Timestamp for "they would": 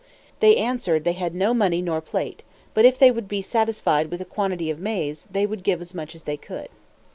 2.97-3.27, 5.29-5.61